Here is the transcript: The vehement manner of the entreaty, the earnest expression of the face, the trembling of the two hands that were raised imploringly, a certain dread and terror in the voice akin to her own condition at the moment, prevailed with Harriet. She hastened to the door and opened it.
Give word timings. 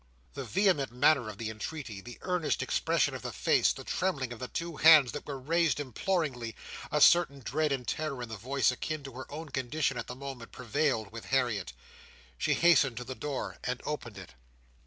The 0.33 0.45
vehement 0.45 0.91
manner 0.91 1.29
of 1.29 1.37
the 1.37 1.51
entreaty, 1.51 2.01
the 2.01 2.17
earnest 2.23 2.63
expression 2.63 3.13
of 3.13 3.21
the 3.21 3.31
face, 3.31 3.71
the 3.71 3.83
trembling 3.83 4.33
of 4.33 4.39
the 4.39 4.47
two 4.47 4.77
hands 4.77 5.11
that 5.11 5.27
were 5.27 5.37
raised 5.37 5.79
imploringly, 5.79 6.55
a 6.91 6.99
certain 6.99 7.37
dread 7.37 7.71
and 7.71 7.87
terror 7.87 8.23
in 8.23 8.29
the 8.29 8.35
voice 8.35 8.71
akin 8.71 9.03
to 9.03 9.11
her 9.13 9.31
own 9.31 9.49
condition 9.49 9.99
at 9.99 10.07
the 10.07 10.15
moment, 10.15 10.51
prevailed 10.51 11.11
with 11.11 11.25
Harriet. 11.25 11.73
She 12.39 12.55
hastened 12.55 12.97
to 12.97 13.03
the 13.03 13.13
door 13.13 13.59
and 13.63 13.79
opened 13.85 14.17
it. 14.17 14.31